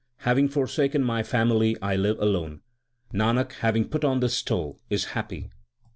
[0.21, 2.61] Having forsaken my family I live alone
[3.13, 5.51] Nanak having put on this stole is happy.